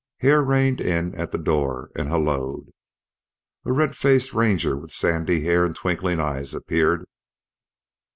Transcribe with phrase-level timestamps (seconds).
[0.21, 2.69] Hare reined in at the door and helloed.
[3.65, 7.05] A red faced ranger with sandy hair and twinkling eyes appeared.